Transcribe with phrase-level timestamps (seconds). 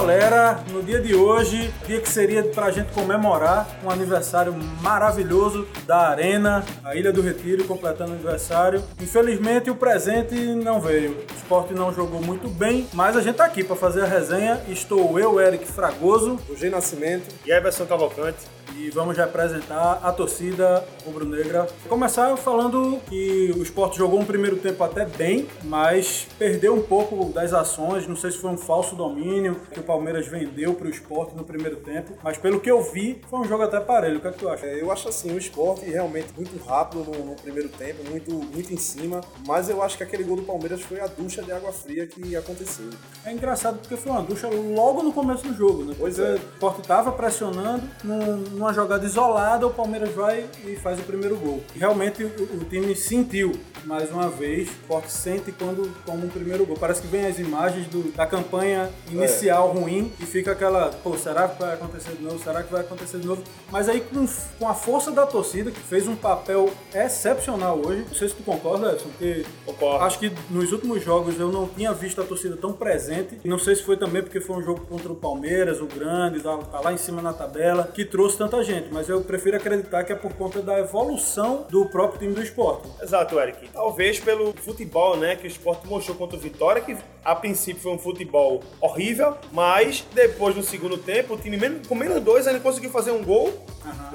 [0.00, 0.64] galera.
[0.72, 6.64] No dia de hoje, dia que seria pra gente comemorar um aniversário maravilhoso da Arena,
[6.84, 8.80] a Ilha do Retiro, completando o aniversário.
[9.00, 11.10] Infelizmente, o presente não veio.
[11.10, 14.62] O esporte não jogou muito bem, mas a gente tá aqui pra fazer a resenha.
[14.68, 17.24] Estou eu, Eric Fragoso, O G Nascimento.
[17.44, 18.38] E Everson Cavalcante.
[18.76, 21.62] e vamos representar a torcida rubro-negra.
[21.80, 26.82] Vou Começar falando que o esporte jogou um primeiro tempo até bem, mas perdeu um
[26.82, 28.06] pouco das ações.
[28.06, 31.42] Não sei se foi um falso domínio que o Palmeiras vendeu para o esporte no
[31.42, 34.18] primeiro tempo, mas pelo que eu vi, foi um jogo até parelho.
[34.18, 34.66] O que é que tu acha?
[34.66, 38.72] É, Eu acho assim, o esporte realmente muito rápido no, no primeiro tempo, muito, muito
[38.72, 41.72] em cima, mas eu acho que aquele gol do Palmeiras foi a ducha de água
[41.72, 42.88] fria que aconteceu.
[43.24, 45.94] É engraçado porque foi uma ducha logo no começo do jogo, né?
[45.98, 46.34] Pois Porque é.
[46.34, 51.36] O esporte estava pressionando, num- numa jogada isolada, o Palmeiras vai e faz o primeiro
[51.36, 51.60] gol.
[51.74, 53.52] Realmente o, o time sentiu,
[53.84, 56.76] mais uma vez, o esporte sente quando toma um primeiro gol.
[56.78, 61.48] Parece que vem as imagens do- da campanha inicial ruim e fica aquela, pô, será
[61.48, 62.38] que vai acontecer de novo?
[62.42, 63.42] Será que vai acontecer de novo?
[63.70, 64.26] Mas aí com,
[64.58, 68.42] com a força da torcida, que fez um papel excepcional hoje, não sei se tu
[68.42, 70.04] concorda, Edson, porque Concordo.
[70.04, 73.40] Acho que nos últimos jogos eu não tinha visto a torcida tão presente.
[73.44, 76.56] Não sei se foi também porque foi um jogo contra o Palmeiras, o grande, tá,
[76.58, 78.88] tá lá em cima na tabela, que trouxe tanta gente.
[78.92, 82.88] Mas eu prefiro acreditar que é por conta da evolução do próprio time do esporte.
[83.00, 83.68] Exato, Eric.
[83.68, 87.92] Talvez pelo futebol, né, que o esporte mostrou contra o Vitória, que a princípio foi
[87.92, 91.56] um futebol horrível, mas depois no segundo tempo, o time
[91.88, 93.52] com menos dois ainda conseguiu fazer um gol.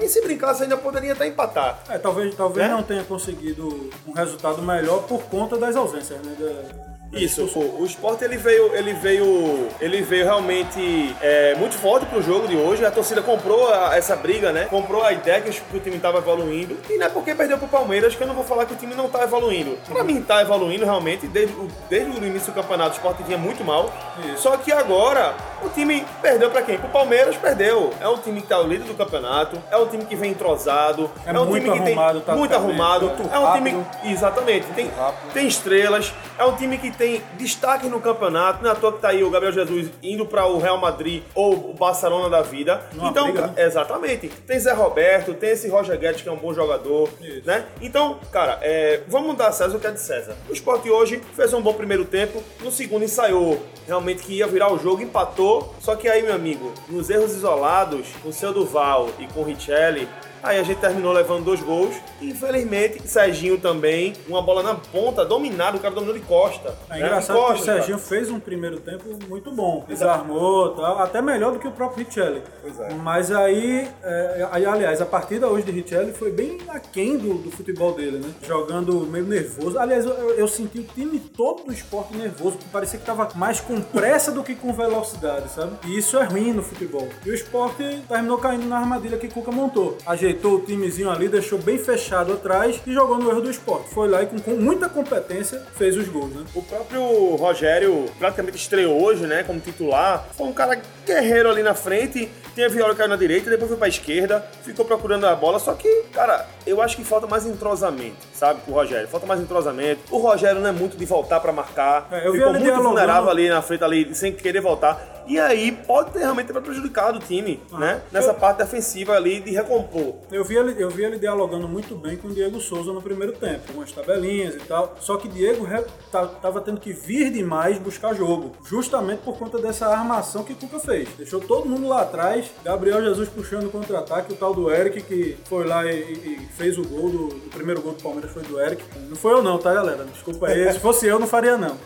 [0.00, 1.82] E se brincasse ainda poderia até empatar.
[1.88, 2.72] É, talvez, talvez Né?
[2.74, 6.36] não tenha conseguido um resultado melhor por conta das ausências, né?
[6.38, 12.04] da- Isso, o, o Sport ele veio, ele veio, ele veio realmente é, muito forte
[12.06, 12.84] pro jogo de hoje.
[12.84, 14.66] A torcida comprou a- essa briga, né?
[14.68, 16.76] Comprou a ideia que, o time tava evoluindo.
[16.90, 18.94] E não é porque perdeu pro Palmeiras que eu não vou falar que o time
[18.94, 19.78] não tá evoluindo.
[19.88, 22.90] Pra mim tá evoluindo realmente desde, o- desde o início do campeonato.
[22.90, 23.90] O Sport vinha muito mal.
[24.32, 24.42] Isso.
[24.42, 26.76] Só que agora o time perdeu pra quem?
[26.76, 27.92] Pro Palmeiras perdeu.
[28.00, 29.62] É um time que tá o líder do campeonato.
[29.70, 31.10] É um time que vem entrosado.
[31.24, 33.06] É um muito time que tem muito taticamente, arrumado.
[33.06, 33.86] muito É um time.
[34.04, 34.66] Exatamente.
[34.74, 34.90] Tem,
[35.32, 36.12] tem estrelas.
[36.38, 38.62] É um time que tem destaque no campeonato.
[38.62, 41.22] Não é à toa que tá aí o Gabriel Jesus indo para o Real Madrid
[41.34, 42.82] ou o Barcelona da vida.
[42.92, 43.54] Numa então, briga, né?
[43.56, 44.28] exatamente.
[44.28, 47.46] Tem Zé Roberto, tem esse Roger Guedes que é um bom jogador, Isso.
[47.46, 47.66] né?
[47.80, 50.36] Então, cara, é, vamos dar a César o que é de César.
[50.48, 54.72] O Sport hoje fez um bom primeiro tempo, no segundo ensaiou realmente que ia virar
[54.72, 55.74] o jogo, empatou.
[55.80, 59.44] Só que aí, meu amigo, nos erros isolados, com o seu Duval e com o
[59.44, 60.08] Richelli,
[60.42, 61.94] Aí a gente terminou levando dois gols.
[62.20, 66.74] E infelizmente, Serginho também, uma bola na ponta, dominado, o cara dominou de costa.
[66.90, 67.06] É né?
[67.06, 67.78] engraçado De que o costas, cara.
[67.78, 69.84] Serginho fez um primeiro tempo muito bom.
[69.88, 72.42] Desarmou, tal, até melhor do que o próprio Richelli.
[72.62, 72.94] Pois é.
[72.94, 77.50] Mas aí, é, aí, aliás, a partida hoje de Richelli foi bem aquém do, do
[77.50, 78.30] futebol dele, né?
[78.42, 79.78] Jogando meio nervoso.
[79.78, 83.28] Aliás, eu, eu- eu senti o time todo do esporte nervoso, que parecia que tava
[83.34, 85.72] mais com pressa do que com velocidade, sabe?
[85.86, 87.08] E isso é ruim no futebol.
[87.24, 89.96] E o esporte terminou caindo na armadilha que Cuca montou.
[90.06, 93.90] Ajeitou o timezinho ali, deixou bem fechado atrás e jogou no erro do esporte.
[93.90, 96.44] Foi lá e com, com muita competência fez os gols, né?
[96.54, 97.02] O próprio
[97.36, 100.26] Rogério praticamente estreou hoje, né, como titular.
[100.36, 102.30] Foi um cara guerreiro ali na frente.
[102.54, 105.58] Tem a Viola que caiu na direita, depois foi pra esquerda, ficou procurando a bola.
[105.58, 109.06] Só que, cara, eu acho que falta mais entrosamento, sabe, pro Rogério.
[109.08, 110.00] Falta mais entrosamento.
[110.10, 112.08] O Rogério não é muito de voltar pra marcar.
[112.10, 115.15] É, eu ficou muito vulnerável ali na frente, ali, sem querer voltar.
[115.26, 118.00] E aí pode ter realmente ter prejudicado o time, né?
[118.12, 120.14] Nessa eu- parte defensiva ali de recompor.
[120.30, 123.32] Eu vi, ele, eu vi ele dialogando muito bem com o Diego Souza no primeiro
[123.32, 124.94] tempo, com as tabelinhas e tal.
[125.00, 129.58] Só que Diego re- ta- tava tendo que vir demais buscar jogo, justamente por conta
[129.58, 131.08] dessa armação que Cuca fez.
[131.18, 135.36] Deixou todo mundo lá atrás, Gabriel Jesus puxando o contra-ataque, o tal do Eric que
[135.44, 138.42] foi lá e, e- e fez o gol, do, o primeiro gol do Palmeiras foi
[138.42, 138.82] do Eric.
[139.08, 140.04] Não foi eu não, tá galera?
[140.04, 141.76] Desculpa aí, se fosse eu não faria não.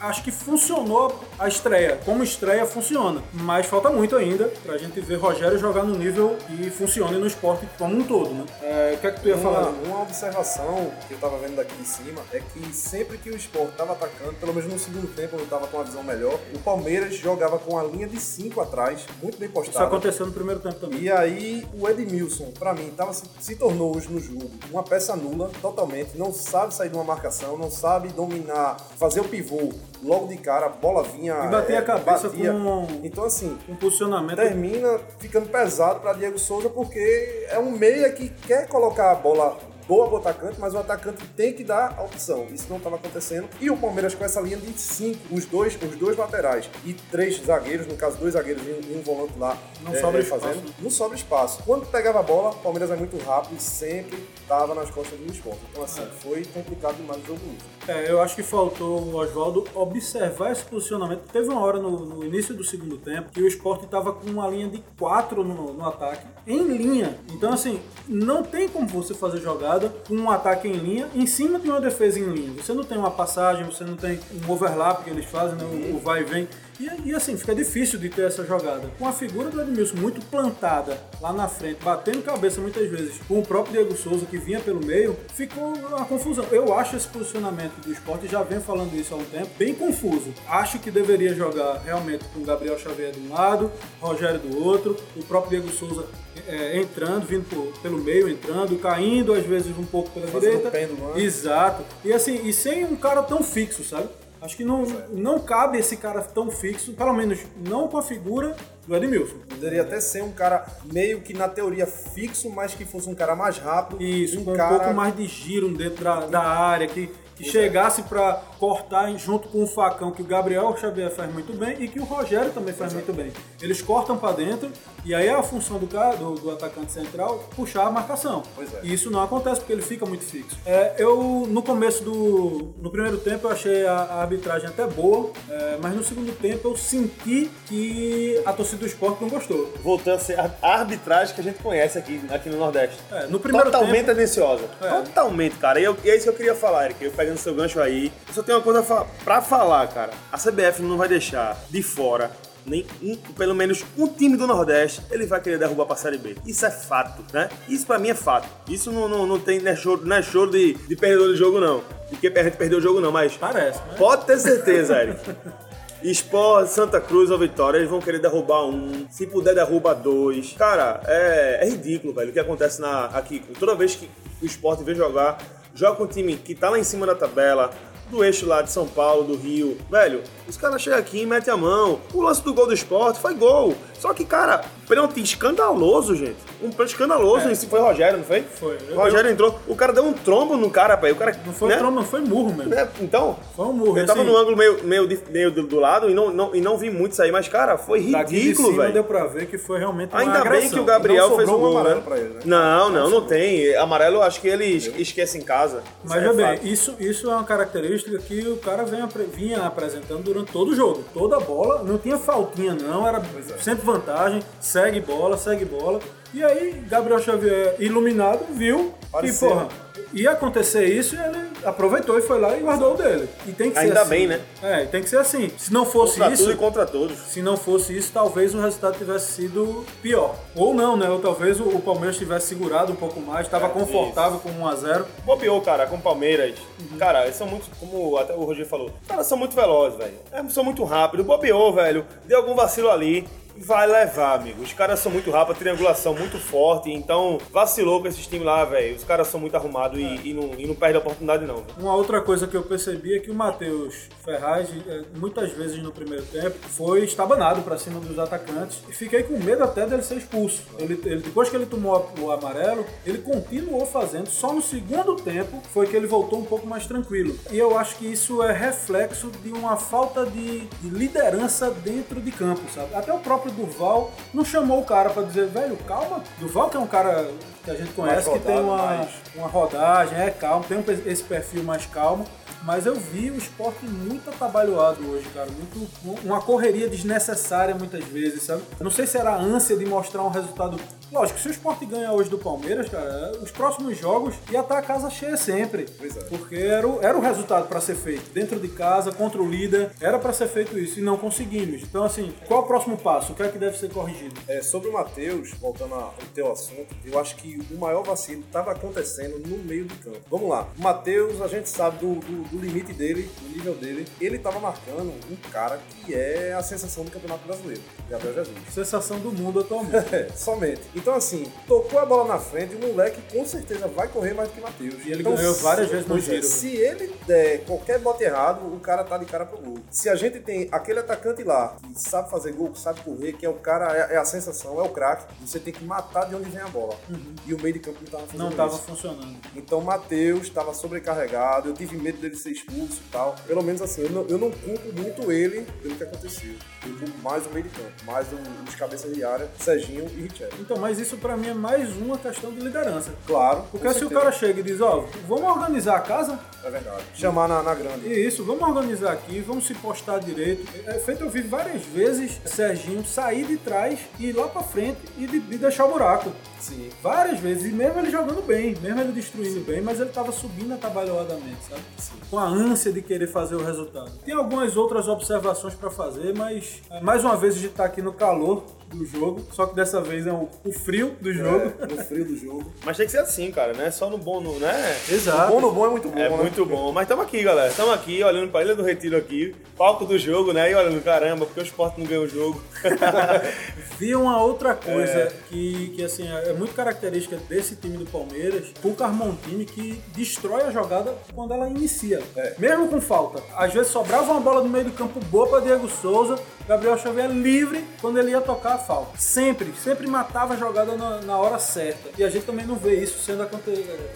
[0.00, 5.16] Acho que funcionou a estreia, como estreia funciona, mas falta muito ainda pra gente ver
[5.16, 8.44] Rogério jogar no nível e funcione no esporte como um todo, né?
[8.62, 9.68] É, o que é que tu ia Uma, falar?
[9.84, 13.74] uma observação que eu tava vendo daqui de cima é que sempre que o Sport
[13.76, 17.14] tava atacando, pelo menos no segundo tempo, eu tava com uma visão melhor, o Palmeiras
[17.14, 19.86] jogava com a linha de 5 atrás, muito bem Isso postada.
[19.86, 21.00] aconteceu no primeiro tempo também.
[21.02, 25.14] E aí o Edmilson, pra mim, tava, se, se tornou hoje no jogo uma peça
[25.16, 26.16] nula, totalmente.
[26.16, 30.66] Não sabe sair de uma marcação, não sabe dominar, fazer o pivô logo de cara,
[30.66, 31.34] a bola vinha.
[31.44, 32.52] E bater é, a cabeça batia.
[32.52, 34.36] com Então, assim, um posicionamento.
[34.36, 39.56] termina ficando pesado para Diego Souza porque é um meia que quer colocar a bola
[39.86, 42.46] boa atacante, mas o atacante tem que dar a opção.
[42.52, 43.48] Isso não estava acontecendo.
[43.60, 47.40] E o Palmeiras com essa linha de cinco, os dois, os dois laterais e três
[47.44, 49.56] zagueiros, no caso, dois zagueiros e um volante lá.
[49.82, 50.64] Não sobra é, espaço, fazendo.
[50.64, 50.74] né?
[50.78, 51.62] Não sobra espaço.
[51.64, 55.32] Quando pegava a bola, o Palmeiras é muito rápido e sempre estava nas costas do
[55.32, 55.60] esporte.
[55.70, 57.72] Então, assim, foi complicado demais o jogo hoje.
[57.88, 61.22] É, eu acho que faltou o Oswaldo observar esse posicionamento.
[61.32, 64.46] Teve uma hora no, no início do segundo tempo que o Sport estava com uma
[64.48, 67.18] linha de quatro no, no ataque, em linha.
[67.30, 69.40] Então, assim, não tem como você fazer
[69.72, 72.62] jogada com um ataque em linha em cima de uma defesa em linha.
[72.62, 75.64] Você não tem uma passagem, você não tem um overlap que eles fazem, né?
[75.64, 76.48] o, o vai e vem.
[76.80, 78.90] E, e, assim, fica difícil de ter essa jogada.
[78.98, 83.38] Com a figura do Edmilson muito plantada lá na frente, batendo cabeça muitas vezes, com
[83.38, 86.44] o próprio Diego Souza que vinha pelo meio, ficou uma confusão.
[86.50, 90.32] Eu acho esse posicionamento do esporte, já venho falando isso há um tempo, bem confuso.
[90.48, 93.70] Acho que deveria jogar realmente com Gabriel Xavier de um lado,
[94.00, 96.06] Rogério do outro, o próprio Diego Souza
[96.46, 100.70] é, entrando, vindo por, pelo meio, entrando, caindo às vezes um pouco pela Fazendo direita.
[100.70, 101.22] pêndulo, né?
[101.22, 101.84] Exato.
[102.04, 104.08] E assim, e sem um cara tão fixo, sabe?
[104.42, 108.56] Acho que não, não cabe esse cara tão fixo, pelo menos não com a figura
[108.84, 109.36] do Edmilson.
[109.48, 113.36] Poderia até ser um cara meio que na teoria fixo, mas que fosse um cara
[113.36, 114.02] mais rápido.
[114.02, 117.44] Isso, um com um cara pouco mais de giro dentro da, da área, que, que
[117.44, 121.88] chegasse para cortar junto com o facão que o Gabriel Xavier faz muito bem e
[121.88, 123.32] que o Rogério também faz muito bem.
[123.60, 124.70] Eles cortam para dentro
[125.04, 128.42] e aí é a função do, cara, do, do atacante central puxar a marcação.
[128.54, 128.80] Pois é.
[128.82, 130.56] E isso não acontece porque ele fica muito fixo.
[130.64, 132.72] É, eu, no começo do.
[132.80, 136.68] No primeiro tempo, eu achei a, a arbitragem até boa, é, mas no segundo tempo
[136.68, 139.72] eu senti que a torcida do esporte não gostou.
[139.82, 142.96] Voltando a ser a a arbitragem que a gente conhece aqui, aqui no Nordeste.
[143.10, 144.64] É, no primeiro Totalmente tempo- tendenciosa.
[144.80, 144.88] É.
[144.88, 145.80] Totalmente, cara.
[145.80, 147.02] E, eu- e é isso que eu queria falar, Eric.
[147.04, 148.12] Eu pegando seu gancho aí.
[148.28, 148.82] Eu só tenho uma coisa
[149.24, 150.10] pra falar, cara.
[150.30, 152.30] A CBF não vai deixar de fora.
[152.64, 156.36] Nem um- pelo menos um time do Nordeste, ele vai querer derrubar pra Série B.
[156.46, 157.48] Isso é fato, né?
[157.68, 158.48] Isso pra mim é fato.
[158.68, 161.36] Isso não, não, não tem, não é choro, não é choro de, de perdedor de
[161.36, 161.82] jogo, não.
[162.10, 163.94] De que a gente perdeu o jogo, não, mas Parece, né?
[163.98, 165.20] Pode ter certeza, Eric.
[166.04, 169.06] Sport, Santa Cruz ou Vitória, eles vão querer derrubar um.
[169.10, 170.52] Se puder, derruba dois.
[170.52, 173.40] Cara, é, é ridículo, velho, o que acontece na, aqui.
[173.58, 174.08] Toda vez que
[174.40, 175.38] o Sport vem jogar,
[175.74, 177.70] joga com um time que tá lá em cima da tabela,
[178.10, 179.78] do eixo lá de São Paulo, do Rio.
[179.90, 182.00] Velho, os caras chegam aqui e metem a mão.
[182.12, 183.74] O lance do gol do Sport foi gol.
[183.98, 186.36] Só que, cara, pênalti escandaloso, gente.
[186.62, 187.48] Um pênalti escandaloso.
[187.48, 188.42] Esse foi o Rogério, não foi?
[188.42, 188.76] Foi.
[188.94, 189.58] Rogério entrou.
[189.66, 191.12] O cara deu um trombo no cara, pai.
[191.12, 191.36] O cara.
[191.44, 191.76] Não foi né?
[191.76, 192.70] tromba, não foi murro mesmo.
[192.74, 192.88] Né?
[193.00, 193.98] Então, Foi um murro.
[193.98, 196.54] eu tava assim, no ângulo meio, meio, de- meio do, do lado e não, não,
[196.54, 198.92] e não vi muito sair, mas, cara, foi ridículo, velho.
[198.92, 200.70] deu pra ver que foi realmente uma Ainda bem agressão.
[200.70, 202.02] que o Gabriel fez um gol, amarelo né?
[202.06, 202.40] pra ele, né?
[202.44, 203.74] Não, não, não tem.
[203.76, 205.82] Amarelo eu acho que ele es- esquece em casa.
[206.04, 209.02] Mas é bem, isso, isso é uma característica que o cara vem
[209.34, 211.04] vinha apresentando durante todo o jogo.
[211.12, 213.58] Toda a bola, não tinha faltinha não, era é.
[213.62, 214.42] sempre vantagem,
[214.84, 216.00] segue bola, segue bola.
[216.34, 219.48] E aí, Gabriel Xavier, iluminado, viu Pareceu.
[219.48, 219.68] que, porra,
[220.14, 223.28] ia acontecer isso e ele aproveitou e foi lá e guardou o dele.
[223.46, 224.08] E tem que ser Ainda assim.
[224.10, 224.40] bem, né?
[224.62, 225.50] É, tem que ser assim.
[225.58, 227.18] Se não fosse Contra isso, tudo e contra todos.
[227.18, 230.34] se não fosse isso, talvez o resultado tivesse sido pior.
[230.56, 231.10] Ou não, né?
[231.10, 234.74] Ou talvez o Palmeiras tivesse segurado um pouco mais, estava É, confortável com 1 a
[234.74, 236.54] 0 Bobeou, cara, com o Palmeiras.
[236.80, 236.96] Uhum.
[236.98, 240.14] Cara, eles são muito, como até o Roger falou, os caras são muito velozes, velho.
[240.32, 241.26] É, são muito rápidos.
[241.26, 242.06] Bobeou, velho.
[242.24, 243.28] Deu algum vacilo ali.
[243.64, 244.62] Vai levar, amigo.
[244.62, 246.90] Os caras são muito rápidos, triangulação muito forte.
[246.90, 248.96] Então, vacilou com esses times lá, velho.
[248.96, 250.02] Os caras são muito arrumados É.
[250.02, 251.56] e, e não, e não perde a oportunidade, não.
[251.56, 251.66] velho.
[251.78, 255.92] Uma outra coisa que eu percebi é que o Matheus Ferraz, eh, muitas vezes no
[255.92, 260.16] primeiro tempo, foi estabanado para cima dos atacantes e fiquei com medo até dele ser
[260.16, 260.62] expulso.
[260.78, 265.60] Ele, ele- depois que ele tomou o amarelo, ele continuou fazendo, só no segundo tempo
[265.72, 267.36] foi que ele voltou um pouco mais tranquilo.
[267.50, 272.30] E eu acho que isso é reflexo de uma falta de, de liderança dentro de
[272.32, 272.94] campo, sabe?
[272.94, 276.22] Até o próprio Durval não chamou o cara para dizer, velho, calma.
[276.38, 277.30] Durval que é um cara
[277.64, 280.84] que a gente conhece, que tem rodado, uma, mais- uma rodagem, é calmo, tem um
[281.06, 282.24] esse perfil mais calmo.
[282.64, 285.48] Mas eu vi o esporte muito atabalhoado hoje, cara.
[285.50, 288.62] Muito, uma correria desnecessária muitas vezes, sabe?
[288.78, 290.78] Eu não sei se era a ânsia de mostrar um resultado.
[291.12, 294.82] Lógico, se o esporte ganha hoje do Palmeiras, cara, os próximos jogos ia estar a
[294.82, 295.86] casa cheia sempre.
[295.98, 296.20] Pois é.
[296.22, 298.30] Porque era o, era o resultado para ser feito.
[298.32, 301.82] Dentro de casa, contra o líder, era para ser feito isso e não conseguimos.
[301.82, 303.32] Então, assim, qual é o próximo passo?
[303.32, 304.34] O que é que deve ser corrigido?
[304.48, 308.72] É, sobre o Matheus, voltando ao teu assunto, eu acho que o maior vacilo estava
[308.72, 310.20] acontecendo no meio do campo.
[310.30, 310.66] Vamos lá.
[310.78, 314.06] O Matheus, a gente sabe do, do- do limite dele, do nível dele.
[314.20, 318.56] Ele estava marcando um cara que é a sensação do Campeonato Brasileiro, Gabriel Jesus.
[318.72, 320.14] Sensação do mundo atualmente.
[320.14, 320.80] É, somente.
[321.02, 324.54] Então, assim, tocou a bola na frente, o moleque com certeza vai correr mais do
[324.54, 325.04] que Matheus.
[325.04, 326.42] E ele então, ganhou várias vezes no é, giro.
[326.44, 329.78] Se ele der qualquer bote errado, o cara tá de cara pro gol.
[329.90, 333.44] Se a gente tem aquele atacante lá que sabe fazer gol, que sabe correr, que
[333.44, 336.36] é o cara, é, é a sensação, é o craque, você tem que matar de
[336.36, 336.96] onde vem a bola.
[337.44, 338.82] E o meio de campo não tava fazendo Não estava isso.
[338.82, 339.36] funcionando.
[339.56, 343.34] Então o Matheus estava sobrecarregado, eu tive medo dele ser expulso e tal.
[343.44, 346.54] Pelo menos assim, eu não, eu não culpo muito ele pelo que aconteceu.
[346.86, 348.28] Eu culpo mais o meio de campo, mais
[348.68, 350.52] os cabeças de área, Serginho e Richelli.
[350.60, 353.12] Então, mas isso pra mim é mais uma questão de liderança.
[353.26, 354.20] Claro, Porque se o certeza.
[354.20, 357.02] cara chega e diz, ó, vamos organizar a casa, É verdade.
[357.14, 358.06] Chamar na, na grande.
[358.06, 360.66] E isso, vamos organizar aqui, vamos se postar direito.
[360.86, 365.00] É feito eu vi várias vezes Serginho sair de trás e ir lá pra frente
[365.18, 366.30] e, de, e deixar o buraco.
[366.60, 366.90] Sim.
[367.02, 370.72] Várias vezes, e mesmo ele jogando bem, mesmo ele destruindo bem, mas ele tava subindo
[370.74, 371.82] atabalhoadamente, sabe?
[372.30, 374.12] Com a ânsia de querer fazer o resultado.
[374.24, 378.00] Tem algumas outras observações pra fazer, mas é, mais uma vez a gente tá aqui
[378.00, 378.62] no calor
[378.96, 381.72] do jogo, só que dessa vez é o, o frio do jogo.
[381.80, 382.72] É, no frio do jogo.
[382.84, 383.90] Mas tem que ser assim, cara, né?
[383.90, 384.96] Só no bom, no, né?
[385.10, 385.52] Exato.
[385.52, 386.36] Bom no bom é muito bom, É né?
[386.36, 386.92] muito bom.
[386.92, 387.68] Mas estamos aqui, galera.
[387.68, 390.70] Estamos aqui, olhando pra Ilha do Retiro aqui, palco do jogo, né?
[390.70, 392.62] E olhando, caramba, porque o esporte não ganhou o jogo.
[393.98, 398.72] Vi uma outra coisa que, que assim, é muito característica desse time do Palmeiras.
[398.82, 402.20] O Carmon é um time que destrói a jogada quando ela inicia.
[402.36, 402.54] É.
[402.58, 403.42] Mesmo com falta.
[403.56, 407.28] Às vezes sobrava uma bola no meio do campo boa para Diego Souza, Gabriel Xavier
[407.30, 409.18] livre quando ele ia tocar a falta.
[409.18, 412.10] Sempre, sempre matava a jogada na, na hora certa.
[412.16, 413.48] E a gente também não vê isso sendo,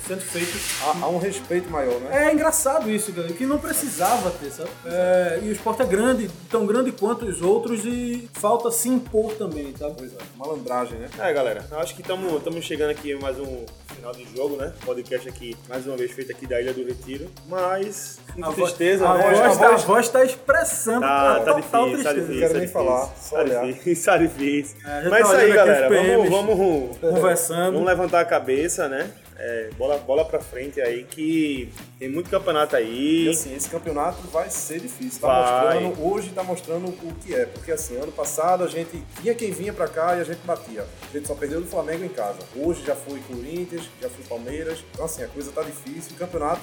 [0.06, 2.28] sendo feito Há, há um respeito maior, né?
[2.28, 4.70] é engraçado isso, cara, que não precisava ter, sabe?
[4.86, 9.32] É, e o esporte é grande, tão grande quanto os outros e falta se impor
[9.34, 9.94] também, sabe?
[9.98, 11.08] Pois é, malandragem, né?
[11.18, 14.72] É, galera, eu acho que estamos chegando aqui em mais um final de jogo, né?
[14.84, 17.28] Podcast aqui, mais uma vez feito aqui da Ilha do Retiro.
[17.48, 19.24] Mas, com A tristeza, a né?
[19.24, 22.35] voz, A a voz- voz tá expressando Tá, a tá total difícil, tá tristeza.
[22.36, 24.76] Não quero tá nem falar, só tá difícil, tá difícil.
[24.84, 27.72] É, gente Mas tá isso aí, galera, vamos, vamos, Conversando.
[27.72, 29.10] vamos levantar a cabeça, né?
[29.38, 33.28] É, bola, bola pra frente aí, que tem muito campeonato E aí.
[33.28, 35.20] assim, esse campeonato vai ser difícil.
[35.20, 35.80] Tá Vai.
[35.84, 37.44] mostrando, hoje tá mostrando o que é.
[37.46, 40.86] Porque assim, ano passado a gente vinha quem vinha pra cá e a gente batia.
[41.10, 42.38] A gente só perdeu do Flamengo em casa.
[42.56, 44.82] Hoje já foi Corinthians, já foi Palmeiras.
[44.92, 46.12] Então assim, a coisa tá difícil.
[46.14, 46.60] O campeonato,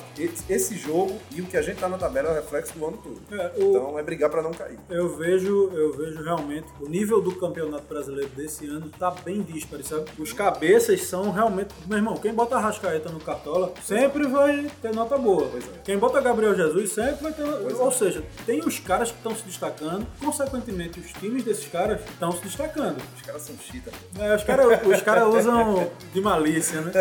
[0.50, 2.98] esse, jogo e o que a gente tá na tabela é o reflexo do ano
[2.98, 3.22] todo.
[3.39, 4.80] É, o- Então é brigar pra não cair.
[4.89, 9.84] Eu vejo, eu vejo realmente o nível do campeonato brasileiro desse ano tá bem dísparo,
[9.84, 10.06] sabe?
[10.18, 11.74] Os cabeças são realmente.
[11.88, 15.48] Meu irmão, quem bota Rascaeta no Cartola sempre vai ter nota boa.
[15.55, 15.60] É.
[15.84, 17.43] Quem bota Gabriel Jesus sempre vai ter.
[17.43, 17.91] Pois Ou é.
[17.91, 22.41] seja, tem os caras que estão se destacando, consequentemente, os times desses caras estão se
[22.43, 22.98] destacando.
[23.15, 23.91] Os caras são chita.
[24.20, 26.91] É, os caras os cara usam de malícia, né?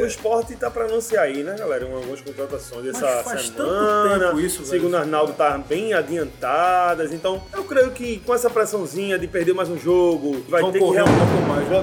[0.00, 1.86] O esporte tá pra anunciar aí, né, galera?
[1.86, 4.26] Um- Algumas contratações dessa faz tanto semana.
[4.28, 4.70] tempo isso, velho.
[4.70, 7.12] Segundo Arnaldo, tá bem adiantadas.
[7.12, 10.78] Então, eu creio que com essa pressãozinha de perder mais um jogo, vai Vão ter
[10.78, 10.92] que um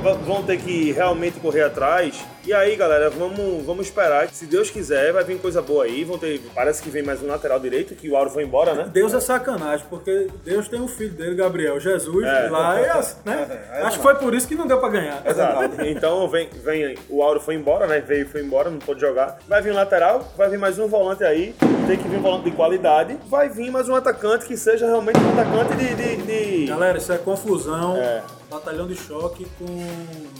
[0.02, 2.16] vão- vão ter que realmente correr atrás.
[2.46, 3.27] E aí, galera, vamos,
[3.66, 4.30] vamos esperar.
[4.30, 6.04] Se Deus quiser, vai vir coisa boa aí.
[6.04, 8.90] Vão ter, parece que vem mais um lateral direito, que o Auro foi embora, né?
[8.92, 12.50] Deus é sacanagem, porque Deus tem um filho dele, Gabriel Jesus, É.
[12.50, 13.66] lá é assim, né?
[13.72, 15.22] É, é Acho que foi por isso que não deu pra ganhar.
[15.26, 15.82] Exato.
[15.86, 18.00] Então vem, vem, o Auro foi embora, né?
[18.00, 19.38] Veio, foi embora, não pôde jogar.
[19.48, 21.56] Vai vir um lateral, vai vir mais um volante aí.
[21.88, 23.18] Tem que vir um volante de qualidade.
[23.28, 25.96] Vai vir mais um atacante que seja realmente um atacante de.
[25.96, 27.96] de, de- Galera, isso é confusão.
[27.98, 28.22] É.
[28.50, 29.66] Batalhão de choque com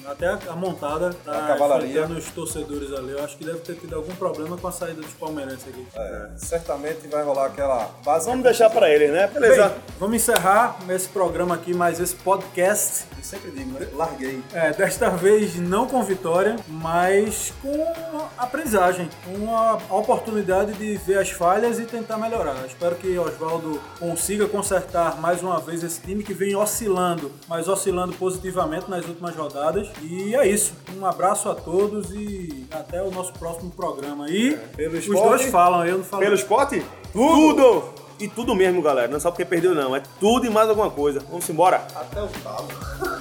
[0.10, 1.88] até a, a montada A tá cavalaria.
[1.90, 3.12] enfrentando os torcedores ali.
[3.12, 5.86] Eu acho que deve ter tido algum problema com a saída dos palmeirenses aqui.
[5.96, 8.26] É, certamente vai rolar aquela base.
[8.26, 9.28] Vamos deixar pra eles, né?
[9.28, 9.70] Beleza.
[9.70, 13.06] Bem, vamos encerrar esse programa aqui, mais esse podcast.
[13.18, 13.88] Eu sempre digo, né?
[13.94, 14.42] Larguei.
[14.54, 17.88] É, desta vez não com vitória, mas com
[18.38, 22.66] aprendizagem, com a a oportunidade de ver as falhas e tentar melhorar.
[22.66, 27.97] Espero que Oswaldo consiga consertar mais uma vez esse time que vem oscilando, mas oscilando
[28.18, 29.88] positivamente nas últimas rodadas.
[30.02, 30.74] E é isso.
[30.98, 34.30] Um abraço a todos e até o nosso próximo programa.
[34.30, 36.22] E Pelo os esporte, dois falam, eu não falo.
[36.24, 36.86] Pelo esporte?
[37.12, 37.84] Tudo!
[38.20, 39.08] E tudo mesmo, galera.
[39.08, 39.96] Não é só porque perdeu, não.
[39.96, 41.20] É tudo e mais alguma coisa.
[41.30, 41.86] Vamos embora.
[41.96, 42.68] Até o talo.